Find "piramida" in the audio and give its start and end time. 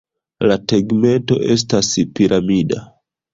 2.21-2.81